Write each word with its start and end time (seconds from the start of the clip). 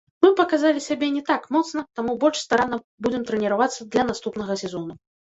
Мы 0.25 0.29
паказалі 0.37 0.79
сябе 0.83 1.07
не 1.17 1.19
так 1.31 1.43
моцна, 1.55 1.83
таму 1.99 2.15
больш 2.23 2.39
старанна 2.45 2.79
будзем 3.07 3.27
трэніравацца 3.31 3.87
для 3.97 4.07
наступнага 4.09 4.57
сезону. 4.63 4.93